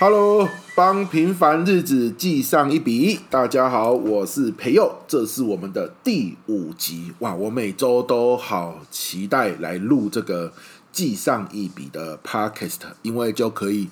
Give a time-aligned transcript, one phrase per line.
[0.00, 3.18] Hello，帮平凡日子记上一笔。
[3.28, 7.12] 大家好，我是培佑，这是我们的第五集。
[7.18, 10.52] 哇，我每周都好期待来录这个
[10.92, 13.88] 记上一笔的 Podcast，因为就可以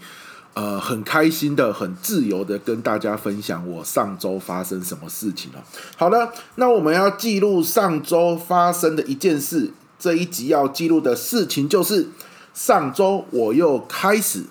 [0.54, 5.64] 呃很开心的、很自由的跟大家分享我上周发生什么事情了。
[5.96, 9.72] 好了，那我们要记录上周发生的一件事。
[9.98, 12.10] 这一集要记录的事情就是
[12.54, 14.44] 上周我又开始。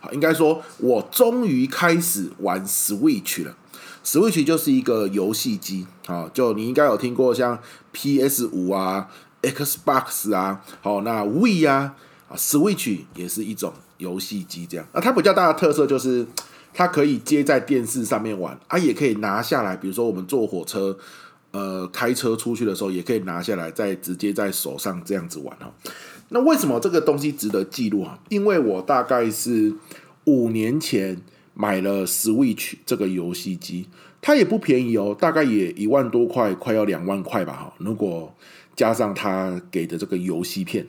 [0.00, 3.56] 好，应该说，我终于开始玩 Switch 了。
[4.04, 7.58] Switch 就是一个游戏机，好，就你应该有听过像
[7.92, 9.08] PS 五啊、
[9.42, 11.94] Xbox 啊，好，那 Wii 啊
[12.34, 14.86] ，Switch 也是一种游戏机，这样。
[14.94, 16.26] 那它比较大的特色就是，
[16.72, 20.96] 它可以接在电视上面玩，啊，也可以拿下来，比如说我们坐火车，
[21.50, 25.70] 呃，开车出去的时候，也可以拿下来，再直接在手上这样子玩哈。
[26.30, 28.18] 那为什么这个东西值得记录啊？
[28.28, 29.74] 因为我大概是
[30.24, 31.20] 五年前
[31.54, 33.88] 买了 Switch 这个游戏机，
[34.20, 37.74] 它也不便宜哦，大概也一万多块，快要两万块吧哈。
[37.78, 38.34] 如果
[38.76, 40.86] 加上他给的这个游戏片，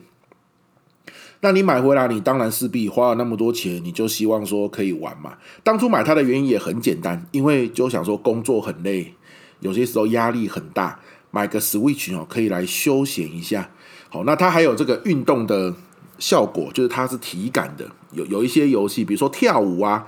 [1.40, 5.38] 那你买回来，你当然势必花了那么多钱，你就希望说可以玩嘛。
[5.64, 9.14] 当初买它的原因也很简单，因为就想说工作很累，
[9.60, 13.70] 有些时候压力很大，买个 Switch 哦，可以来休闲一下。
[14.10, 15.72] 好，那它还有这个运动的
[16.18, 17.86] 效果，就是它是体感的。
[18.12, 20.04] 有有一些游戏，比如说跳舞啊，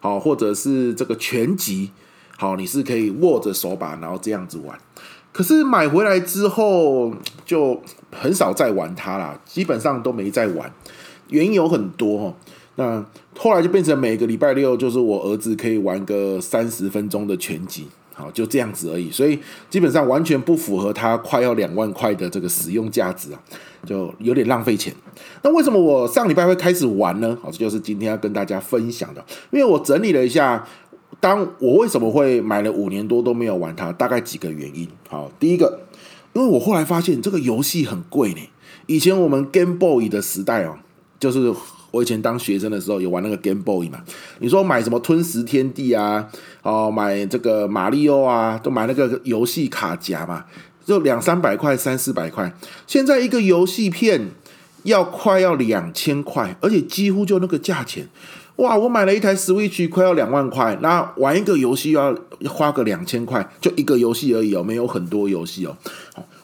[0.00, 1.90] 好，或者是这个拳击，
[2.38, 4.78] 好，你是可以握着手把，然后这样子玩。
[5.32, 7.12] 可是买回来之后
[7.44, 10.72] 就很少再玩它啦，基本上都没再玩。
[11.28, 12.34] 原因有很多哦。
[12.76, 13.04] 那
[13.38, 17.86] 后来就变成每个礼拜六，就是我儿子可以玩个三十分钟的拳击。
[18.22, 19.36] 好，就这样子而已，所以
[19.68, 23.40] 基本上完全不符合它快要两万块的这个使用价值啊，
[23.84, 24.94] 就有点浪费钱。
[25.42, 27.36] 那为什么我上礼拜会开始玩呢？
[27.42, 29.24] 好，这就是今天要跟大家分享的。
[29.50, 30.64] 因为我整理了一下，
[31.18, 34.86] 当我为什么会买了五年多都没有玩它，大概几个原因。
[35.08, 35.80] 好，第一个，
[36.32, 38.40] 因为我后来发现这个游戏很贵呢。
[38.86, 40.76] 以前我们 Game Boy 的时代哦，
[41.18, 41.52] 就是。
[41.92, 44.00] 我以前当学生的时候有玩那个 Game Boy 嘛？
[44.40, 46.28] 你说买什么吞食天地啊？
[46.62, 50.44] 哦，买这个马里奥啊，都买那个游戏卡夹嘛，
[50.84, 52.52] 就两三百块、三四百块。
[52.88, 54.30] 现在一个游戏片
[54.82, 58.08] 要快要两千块，而且几乎就那个价钱。
[58.56, 58.76] 哇！
[58.76, 62.14] 我买了一台 Switch，快要两万块，那玩一个游戏要
[62.48, 65.74] 花个两千块，就一个游戏而已哦，没有很多游戏哦。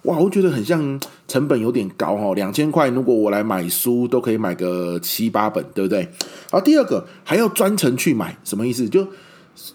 [0.02, 6.00] 哇，我觉得很像成本有点高哦，两千块如果我来买书都可以买个七八本，对不对？
[6.00, 8.88] 然后第二个还要专程去买，什么意思？
[8.88, 9.06] 就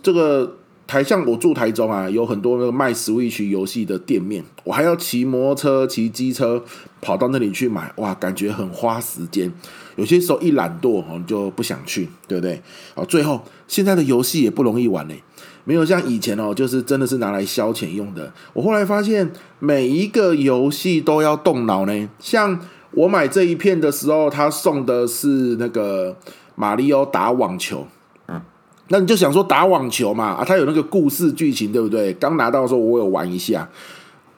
[0.01, 0.56] 这个
[0.88, 6.63] 台像我住台中啊，有很多那个卖 Switch 游戏的店面，我还要骑摩托车、骑机车
[7.01, 9.51] 跑到那里去买，哇，感觉很花时间。
[9.95, 12.62] 有些时候一懒惰哦，就不想去，对不对？
[12.95, 15.22] 啊，最后现在的游戏也不容易玩嘞，
[15.63, 18.31] 没有像以前哦，就是真的是拿来消遣用的。
[18.53, 22.09] 我后来发现每一个游戏都要动脑呢。
[22.19, 22.59] 像
[22.91, 26.16] 我买这一片的时候，他送的是那个
[26.56, 27.88] 马里奥打网球，
[28.28, 28.41] 嗯，
[28.90, 32.13] 那你就想说打网球嘛，啊，他有那个故事剧情，对不对？
[32.13, 33.69] 刚拿到的时候我有玩一下。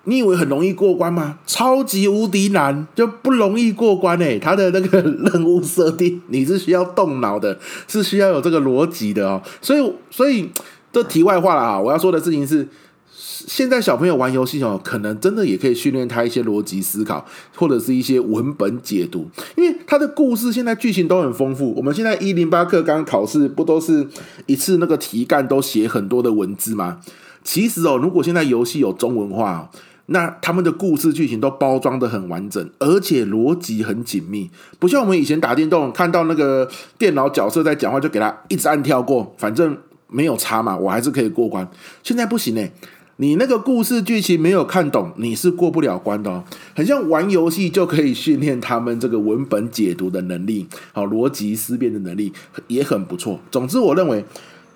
[0.07, 1.39] 你以为很容易过关吗？
[1.47, 4.37] 超级无敌难，就不容易过关诶。
[4.37, 7.57] 它的那个任务设定，你是需要动脑的，
[7.87, 9.41] 是需要有这个逻辑的哦。
[9.59, 10.47] 所以，所以
[10.95, 11.77] 这题外话了啊。
[11.77, 12.65] 我要说的事情是，
[13.13, 19.29] 现在小朋友玩游戏哦，可能真的也可以训练他一些逻辑思考，或者是一些文本解读。
[19.57, 21.73] 因为他的故事现在剧情都很丰富。
[21.75, 24.07] 我们现在一零八课刚考试不都是
[24.45, 27.01] 一次那个题干都写很多的文字吗？
[27.43, 29.69] 其实哦，如果现在游戏有中文化。
[30.07, 36.69] 那他们的故事剧情都包装得很完整，而且逻辑很紧密，不像我们以前打电动，看到那个
[36.99, 39.75] 电脑角色在讲话，就给他一直按跳过，反正
[40.07, 41.67] 没有差嘛，我还是可以过关。
[42.03, 42.71] 现在不行欸，
[43.17, 46.43] 你那个故事剧情没有看懂，你是过不了关的哦。
[46.75, 52.33] 很像玩游戏就可以训练他们这个文本解读的能力，好，逻辑思辨的能力
[52.67, 53.39] 也很不错。
[53.49, 54.25] 总之，我认为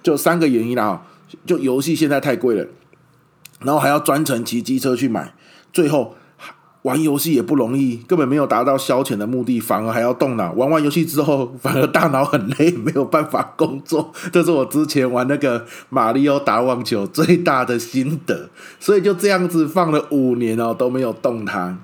[0.02, 1.06] 就三个原因啦，
[1.46, 2.66] 就游戏现在太贵了。
[3.62, 5.34] 然后还要专程骑机车去买，
[5.74, 6.16] 最后
[6.84, 10.54] 玩游戏也不容易，根本没有达到消遣的目的，反而还要动脑。
[10.54, 14.12] 玩完游戏之后，反而大脑很累，没有办法工作。
[14.32, 18.50] 这是我之前玩那个马里奥打网球最大的心得。
[18.80, 21.78] 所以就这样子放了五年哦，都没有动它。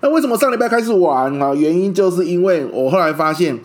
[0.00, 1.54] 那为什么上礼拜开始玩啊？
[1.54, 3.58] 原因就是因为我后来发现。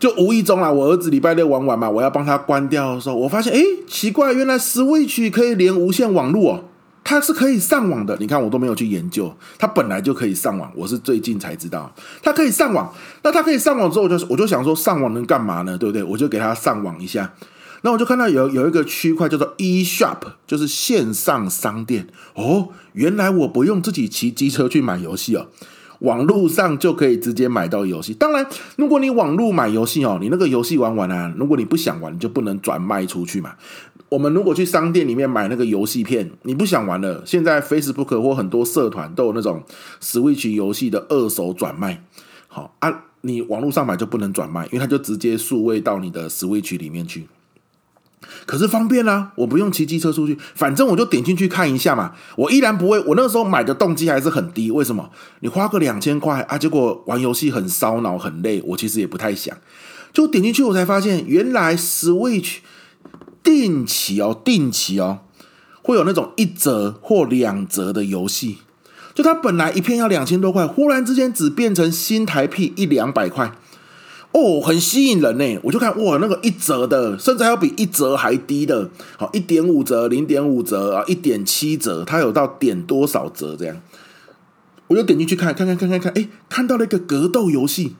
[0.00, 6.64] 就无意中啊，我儿子礼拜六玩完嘛，我要帮他关掉的时候，我发现，哎，奇怪，原来 Switch 可以连无线网络哦。
[7.08, 8.14] 它是可以上网的。
[8.20, 10.70] 你看，我都没有去研究，它本来就可以上网。
[10.74, 11.90] 我是最近才知道，
[12.22, 12.92] 它可以上网。
[13.22, 15.78] 那它可以上网之后，我就我就想说，上网能干嘛呢？
[15.78, 16.04] 对不对？
[16.04, 17.32] 我就给它上网一下。
[17.80, 22.06] 那我就看到有有一个区块叫做 eShop，就是线上商店。
[22.34, 25.46] 哦，原来我不用自己骑机车去买游戏哦。
[26.00, 28.12] 网络上就可以直接买到游戏。
[28.12, 28.46] 当然，
[28.76, 33.54] 如果你网络买游戏哦，你那个游戏玩完啊，如果你不想玩，你就不能转卖出去嘛。
[34.10, 39.62] 我们如果去商店里面买那个游戏片，你不想玩了，现在 Facebook 或很多社团都有那种
[40.00, 42.02] Switch 游戏的二手转卖。
[42.46, 47.26] 好啊，你网络上买就不能转卖，因为它就直接数位到你的 Switch 里面去。
[48.46, 52.14] 可是方便啊，我不用骑机车出去，反正我就点进去看一下嘛。
[52.36, 54.70] 我依然不会，我那个时候买的动机还是很低。
[54.70, 55.10] 为什么？
[55.40, 59.56] 你花个两千块啊，结果玩游戏很烧脑很累，我其实也不太想。
[60.12, 62.56] 就点进去，我才发现原来 Switch
[63.48, 65.20] 定期哦，定期哦，
[65.80, 68.58] 会有那种一折或两折的游戏。
[69.14, 73.52] 就它本来一片要两千多块，忽然之间只变成新台币一两百块。
[74.32, 75.58] 哦，很吸引人呢！
[75.62, 83.80] 我就看哇，那个一折的，甚至还要比一折还低的，好，一点五折、零点五折啊，一点七折，它有到点多少折这样？
[84.88, 87.96] 我就点进去看，看看看看看，哎，看到了一个格斗游戏，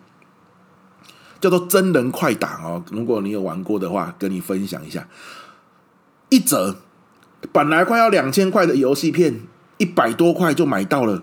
[1.41, 2.83] 叫做《真人快打》哦。
[2.91, 5.07] 如果你有玩过的话，跟你分享一下，
[6.29, 6.77] 一折，
[7.53, 9.41] 本来快要两千块的游戏片，
[9.79, 11.23] 一百多块就买到了。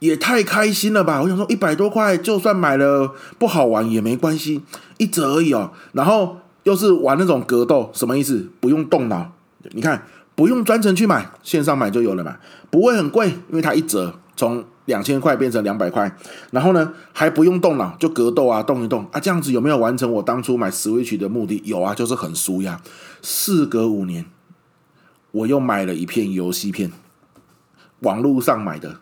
[0.00, 1.20] 也太开心了吧！
[1.20, 4.62] 我想说，一百多块，就算买了不好玩也没关系，
[4.96, 5.72] 一折而已哦。
[5.90, 8.48] 然后又是玩那种格斗，什么意思？
[8.60, 9.32] 不用动脑，
[9.72, 10.06] 你看，
[10.36, 12.36] 不用专程去买，线上买就有了嘛，
[12.70, 16.16] 不会很贵，因为它一折从两千块变成两百块。
[16.52, 21.60] 然后呢，还不用动脑，就格斗啊，动一动啊，这样子有没有完成我当初买 Switch 的目的？
[21.64, 22.80] 有啊，就是很舒压。
[23.20, 24.24] 事隔五年，
[25.32, 26.92] 我又买了一片游戏片，
[28.00, 29.00] 网络上买的。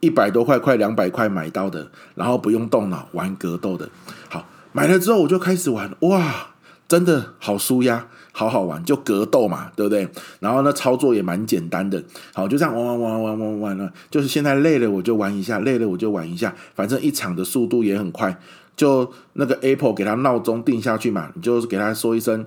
[0.00, 3.88] 一百多块，快两百块买到的，然后不用动脑玩格斗的，
[4.28, 6.48] 好，买了之后我就开始玩，哇，
[6.86, 10.08] 真的好舒压，好好玩，就格斗嘛，对不对？
[10.40, 12.02] 然后呢，操作也蛮简单的，
[12.32, 18.38] 好，就这样玩玩玩玩玩玩了，就是现在累了我就玩一下，累了我就玩一下，反正一场的速度也很快，
[18.76, 22.44] 就那个 Apple 给他闹钟定下去嘛，你就给他说一声，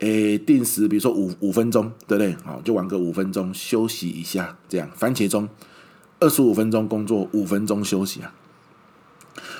[0.00, 2.36] 诶，定时，比如说五五分钟，对不对？
[2.44, 5.48] 好，就玩个五分钟，休息一下，这样番茄钟。
[6.18, 8.32] 二十五分钟工作，五分钟休息啊！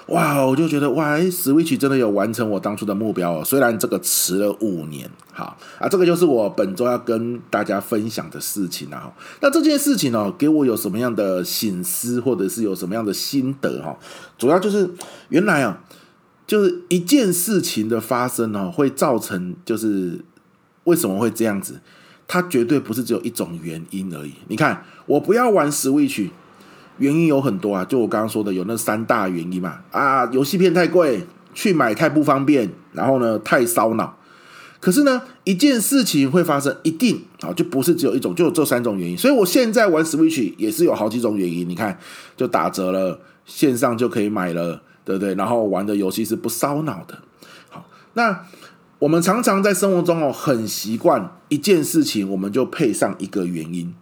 [0.06, 3.44] 哇，我就觉得哇，Switch 真的有完成我当初的目标哦。
[3.44, 9.12] 虽然这个迟了五年，好啊，这个就是我本周要跟大家分享的事情啊。
[9.40, 13.96] 那这件事情哦，给我有什么样的醒思，或者是有什么样的心得哈？
[14.38, 14.88] 主要就是
[15.28, 15.82] 原来啊，
[16.46, 20.24] 就是一件事情的发生呢，会造成就是
[20.84, 21.80] 为什么会这样子？
[22.28, 24.34] 它绝对不是只有一种原因而已。
[24.48, 26.30] 你看，我不要玩 Switch。
[26.98, 29.80] 原因有很多啊，就我刚刚说的，有那三大原因嘛。
[29.90, 34.16] 啊，游戏片太贵，去买太不方便，然后呢，太烧脑。
[34.78, 39.16] 可是呢，一件事情会发生，一定啊，就不是只有一种，就有这三种原因。
[39.16, 41.68] 所以我现在玩 Switch 也是有好几种原因。
[41.68, 41.98] 你看，
[42.36, 45.34] 就打折了，线上就可以买了，对不对？
[45.34, 47.18] 然后玩的游戏是不烧脑的。
[47.70, 48.44] 好，那
[48.98, 53.92] 我们常常在生活中哦，很习惯一件事情，我们就配上一个原因。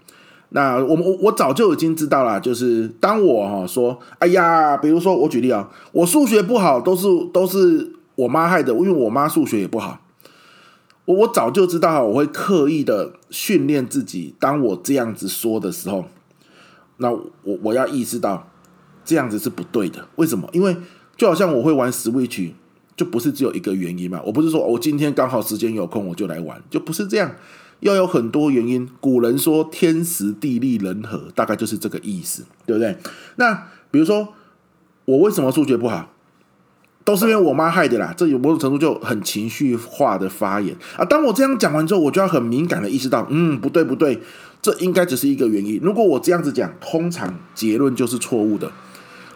[0.56, 10.00] 那我们我我早就已经知道了，就是当我哈说，哎呀，比如说我举例啊，我数学不好，都是都是我妈害的，因为我妈数学也不好。
[11.06, 16.04] 我我早就知道，我会刻意的训练自己，当我这样子说的时候，
[16.98, 18.48] 那我我要意识到
[19.04, 20.06] 这样子是不对的。
[20.14, 20.48] 为什么？
[20.52, 20.76] 因为
[21.16, 22.52] 就好像我会玩 Switch，
[22.96, 24.22] 就不是只有一个原因嘛。
[24.24, 27.32] 我不是说我今天刚好时间有空，我就来玩，就不是这样。
[27.80, 32.96] 要有很多原因，古人说天时地利人和，大概就是这个意思，对不对？
[33.36, 34.34] 那比如说
[35.04, 36.10] 我为什么数学不好，
[37.04, 38.14] 都是因为我妈害的啦。
[38.16, 41.04] 这有某种程度就很情绪化的发言啊。
[41.04, 44.20] 当我这样讲完之后，我就要很敏感的意识到，嗯，不对不对，
[44.62, 45.78] 这应该只是一个原因。
[45.82, 48.72] 如果我这样子讲，通常结论就是错误的。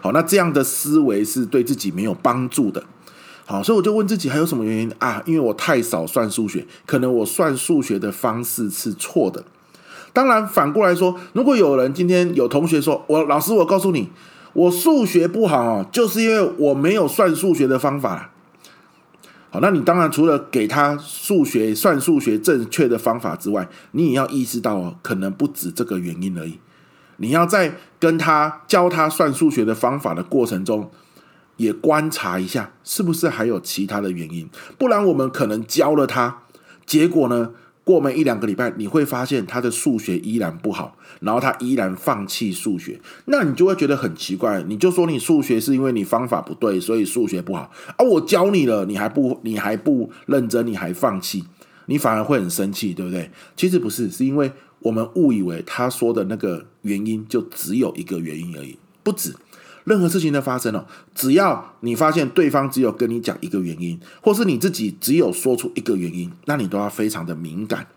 [0.01, 2.83] 好，那这样的思维是对自己没有帮助的。
[3.49, 5.23] 好，所以我就问自己还有什么原因啊？
[5.25, 9.43] 因为我太少算数学，可能我算数学的方式是错的。
[10.13, 14.11] 当然，反过来说，如果有人今天有同学说，我老师，我告诉你，
[14.53, 18.29] 我数学不好，就是因为我没有算数学的方法。
[19.49, 26.59] 好，那你当然除了给他数学算数学正确的方法之外，你也要意识到哦，可能不止这个原因而已。
[27.17, 30.91] 你要在跟他教他算数学的方法的过程中。
[31.59, 34.49] 也观察一下，是不是还有其他的原因？
[34.77, 36.43] 不然我们可能教了他，
[36.85, 37.51] 结果呢，
[37.83, 44.63] 过没一两个礼拜，你会发现他的数学依然不好，然后他依然放弃数学，那你就会觉得很奇怪。
[44.63, 48.05] 你就说你数学是因为你方法不对，所以数学不好啊？
[48.05, 51.43] 我教你了，你还不你还不认真，你还放弃，
[51.87, 53.29] 你反而会很生气，对不对？
[53.57, 54.49] 其实不是，是因为
[54.79, 59.35] 我们误以为他说的那个原因就只有一个原因而已，不止。
[59.89, 67.87] 任何事情的发生哦，只要你发现对方只有跟你讲一个原因，或是你自己只有说出一个原因，那你都要非常的敏感，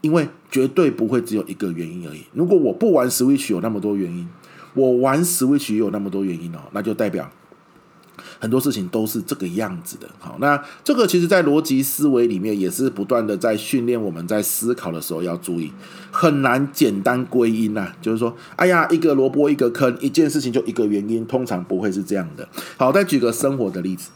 [0.00, 2.24] 因为绝对不会只有一个原因而已。
[2.32, 4.26] 如果我不玩 Switch 有那么多原因，
[4.72, 7.30] 我玩 Switch 也有那么多原因哦，那就代表。
[8.38, 15.72] 很多事情都是这个样子的，好，那这个其实，在逻辑思维里面也是不断的在训练我们在思考的时候要注意，
[16.10, 22.46] 很难简单归因呐，就是说，哎呀，一个萝卜一个坑，一件事情就一个原因，通常不会是这样的。
[22.76, 24.10] 好，再举个生活的例子，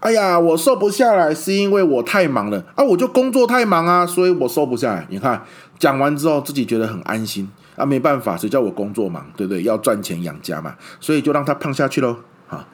[0.00, 5.06] 哎呀，我瘦不下来是因为我太忙了啊，我就工作太忙啊，所以我瘦不下来。
[5.10, 5.44] 你看，
[5.78, 9.62] 讲完之后自己觉得很安心啊，没办法，谁叫我工作忙，对不对？
[9.62, 12.16] 要赚钱养家嘛，所以就让他胖下去喽，
[12.46, 12.64] 好。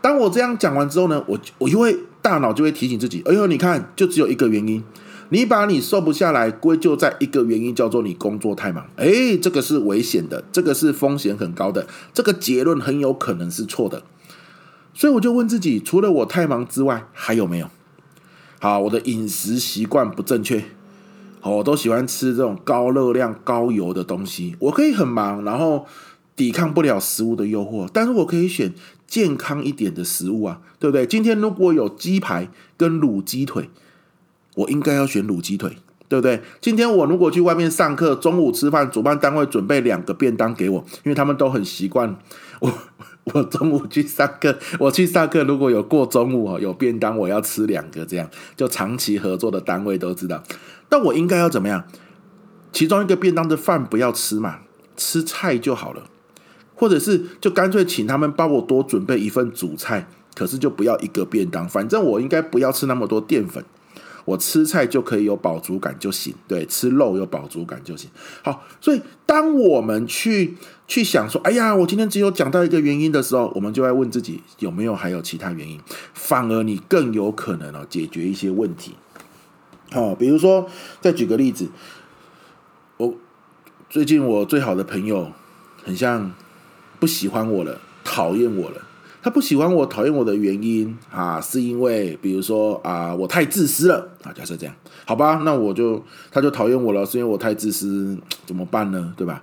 [0.00, 4.82] 当我这样讲完之后呢，我我就会大脑就会提醒自己，哎呦，你看，就只有一个原因，
[5.30, 14.02] 你把你瘦不下来归咎在一个原因，叫做你工作太忙，哎，这个是危险的，这个是风险很高的，这个结论很有可能是错的，
[14.94, 17.68] 所以我就问自己，除了我太忙之外，还有没有？
[18.60, 20.64] 好，我的饮食习惯不正确，
[21.42, 25.86] 我都喜欢吃这种高热量、高油的东西，我可以很忙，然后
[26.38, 28.72] 抵抗不了食物的诱惑，但是我可以选。
[29.08, 31.06] 健康一点的食物啊，对不对？
[31.06, 33.70] 今天如果有鸡排跟卤鸡腿，
[34.54, 35.78] 我应该要选卤鸡腿，
[36.10, 36.42] 对不对？
[36.60, 42.14] 今天我如果去外面上课，中午吃饭，主办单位准备两个便当给我，因为他们都很习惯
[42.60, 42.70] 我
[43.32, 50.44] 我中午去上课，我去上课如果有过中午哦，有便当，我要吃两个，这样就长期合作的单位都知道。
[50.90, 51.84] 那我应该要怎么样？
[52.74, 54.58] 其中一个便当的饭不要吃嘛，
[54.98, 56.02] 吃菜就好了。
[56.78, 60.06] 或者是就干脆请他们帮我多准备一份主菜，
[60.36, 63.64] 可是就不要一个便当，反正我应该不要吃那么多淀粉，
[64.24, 68.08] 我吃菜就可以有饱足感就行，对，吃肉有饱足感就行。
[68.44, 70.54] 好，所以当我们去
[70.86, 75.80] 去想说，哎呀，我今天只有讲到一个原因的时候，我们就会问自己有没有还有其他原因，
[76.14, 78.94] 反而你更有可能哦解决一些问题。
[79.90, 80.70] 好，比如说
[81.00, 81.68] 再举个例子，
[82.98, 83.14] 我
[83.90, 85.32] 最近我最好的朋友
[85.82, 86.32] 很像。
[86.98, 88.82] 不喜欢我了，讨厌我了。
[89.20, 94.32] 他不喜欢我、讨厌我的原因啊，是因为比如说啊，我太自私了啊。
[94.32, 94.74] 假设这样，
[95.04, 99.12] 好吧，那我就他就讨厌我了，是因为我太自私，怎么办呢？
[99.16, 99.42] 对吧？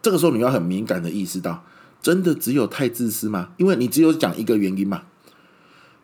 [0.00, 1.64] 这个时候你要很敏感的意识到，
[2.00, 3.50] 真的只有太自私吗？
[3.56, 5.02] 因为你只有讲一个原因嘛。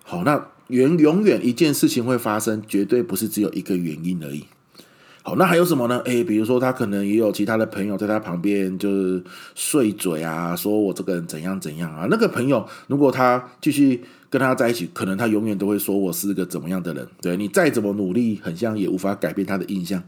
[0.02, 4.46] 好，那永永远一件事情会发生，绝对不是只有一个原因而已。
[5.26, 6.02] 好，那还有什么呢？
[6.04, 12.06] 诶，比如说他可能也有其他的朋友在他旁边，就是碎嘴啊，说我这个人怎样怎样啊。
[12.10, 17.08] 那个朋友如果他继续跟他在一起，可能他永远都会说我是个怎么样的人。
[17.22, 20.02] 对，你再怎么努力，很像也无法改变他的印象。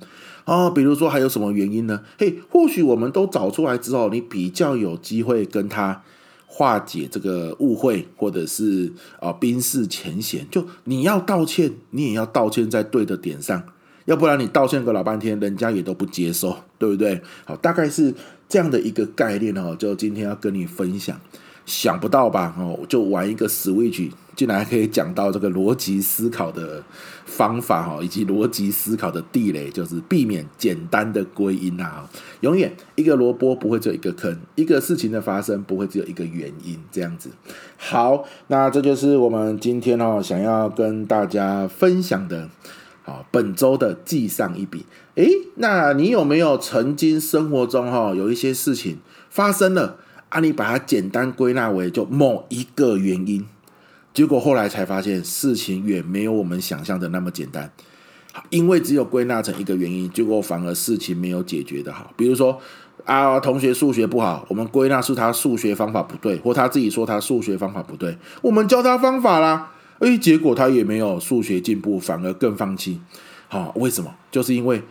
[0.44, 2.02] 哦，比如说还有什么原因呢？
[2.18, 6.02] 嘿，或许我们都找出来之后，你比较有机会跟他
[6.46, 10.46] 化解这个误会，或者是啊冰释前嫌。
[10.50, 13.62] 就你要道歉，你也要道歉在对的点上。
[14.06, 17.20] 要不然你道歉个老半天，人家也都不接受，对不对？
[17.44, 18.14] 好，大概是
[18.48, 19.76] 这样的一个概念哦。
[19.78, 21.20] 就今天要跟你分享，
[21.66, 22.54] 想不到吧？
[22.56, 26.84] 哦，就玩一个 Switch，竟然可以讲到这个逻辑思考的
[27.24, 32.08] 方法哈，以及逻辑思考的地雷，就是避免简单的归因啊。
[32.42, 37.30] 永远一个萝卜不会只有一个坑，一个事情的发生不会只有一个原因，这样子。
[37.76, 42.48] 好，那这就是我们今天哦想要跟大家分享的。
[43.06, 44.84] 好，本周的记上一笔。
[45.14, 48.98] 诶，那你有没有曾经生活中哈有一些事情
[49.30, 49.98] 发生了
[50.28, 50.40] 啊？
[50.40, 53.46] 你把它简单归纳为就某一个原因，
[54.12, 57.70] 结果后来才发现事情远没有我们想象的那么简单。
[58.50, 62.12] 因为只有归纳成一个原因，结果反而事情没有解决的好。
[62.16, 62.60] 比如说
[63.04, 69.74] 啊，同学数学不好，我们归纳是他数学方法不对，或他自己说他数学方法不对，我们教他方法啦。
[69.98, 73.00] 哎，结果他也没有数学进步，反而更放弃。
[73.48, 74.14] 好，为什么？
[74.30, 74.82] 就是因为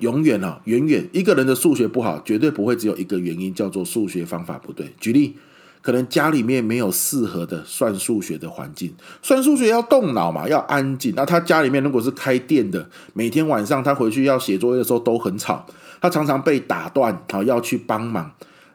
[0.00, 4.94] 永远啊，远远一个人的数学不好，绝对不会只有一个原因，叫做数学方法不对。
[4.98, 5.36] 举例，
[5.82, 11.12] 可能家里面没有适合的算数学的环境，算数学要动脑嘛，要安静。
[11.14, 15.66] 那他家里面如果是开店的，每天晚上他回去要写作业的时候都很吵，
[16.00, 18.32] 他常常被打断，好要去帮忙。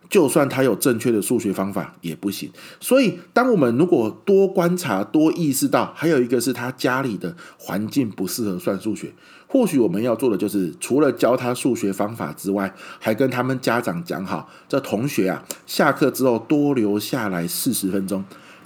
[0.10, 2.52] 就算他有正确的数学方法也不行。
[2.80, 9.14] 所以，当我们如果多观察、多意识到，还有一个是他家里的环境不适合算数学，
[9.48, 18.26] 或许我们要做的就是，除了教他数学方法之外，还跟他们家长讲好，这同学啊，下课之后多留下来四十分钟，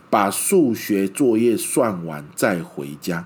[0.09, 3.25] 把数学作业算完再回家。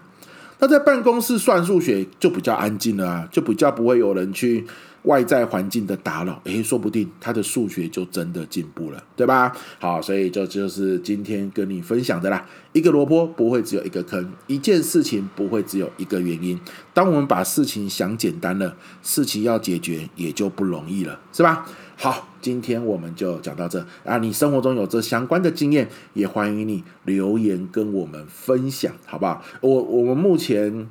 [0.59, 4.65] 那在办公室算数学就比较安静了啊，就比较不会有人去。
[5.03, 9.55] 外在环境的打扰，诶，说不定他的数学就真的进步了，对吧？
[9.79, 12.45] 好，所以这就，就是今天跟你分享的啦。
[12.73, 16.59] 一个萝卜不会只有一个坑，一件事情不会只有一个原因。
[16.93, 21.65] 当我们把事情想简单了，事情要解决也就不容易了，是吧？
[21.99, 24.19] 好，今天我们就讲到这啊。
[24.19, 29.41] 你生活中有这相关的经验，也欢迎你留言跟我们分享，好不好？
[29.61, 30.87] 我我们目前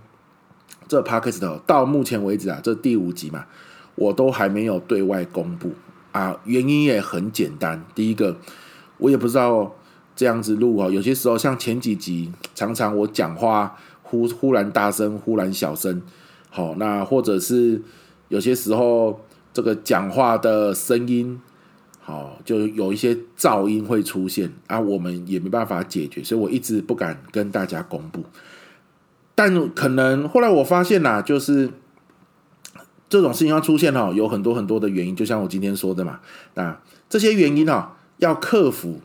[0.88, 3.46] 这 podcast 到目前为止啊，这第五集嘛。
[3.94, 5.70] 我都还没有对外公布
[6.10, 7.84] 啊，原因也很简单。
[7.94, 8.36] 第一个，
[8.98, 9.76] 我也不知道
[10.16, 16.02] 这样子录啊，有些时候像前几集，常常我讲话忽忽然大声，忽然小声，
[16.50, 17.80] 好，那或者是
[18.28, 19.20] 有些时候
[19.56, 21.40] 这个讲话的声音，
[22.02, 28.22] 好，就有一些噪音会出现啊，我们也没办法解决，所以我一直不敢跟大家公布。
[29.34, 31.70] 但可能后来我发现呐，就是。
[33.08, 36.18] 这种事情要出现哦，有很多很多的原因，就像我今天说的嘛，
[36.54, 36.76] 那
[37.08, 39.00] 这些原因哦，要克服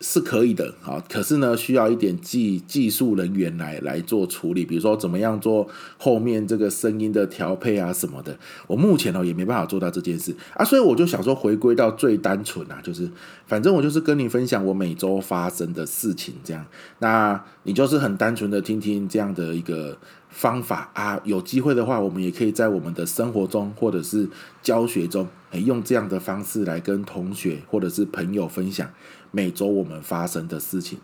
[0.00, 8.36] 是可以的啊，可是呢，需要一点技技术人员来来做处理，比如说怎么样做后面这个声音的调配啊什么的，
[8.66, 10.34] 我目前哦也没办法做到这件事。
[10.54, 13.10] 啊，所以我就想说回归到最单纯啊，就是
[13.46, 16.66] 反正我就是跟你分享我每周发生的事情这样，
[16.98, 19.96] 那你就是很单纯的听听这样的一个。
[20.36, 24.28] 方法啊，有机会的话，我们也可以在我们的生活中或者是
[24.64, 28.90] 教学中，诶，用这样的方式来跟同学或者是朋友分享。
[29.34, 30.98] 每周我们发生的事情。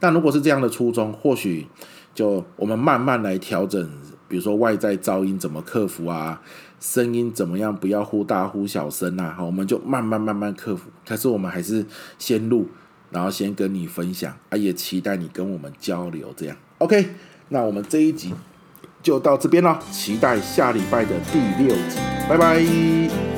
[0.00, 1.66] 但如果是这样的初衷，或许
[2.12, 3.88] 就我们慢慢来调整，
[4.28, 6.42] 比如说外在噪音怎么克服啊，
[6.80, 10.90] 声音怎么样不要忽大忽小声啊，好，我们就慢慢慢慢克服。
[11.06, 11.86] 可是我们还是
[12.18, 12.68] 先录，
[13.10, 16.34] 然后先跟你分享啊，也期待你跟我们交流。
[16.36, 17.10] 这样，OK，
[17.50, 18.34] 那我们这一集。
[19.02, 23.35] 就到这边了，期待下礼拜的第六集，拜拜。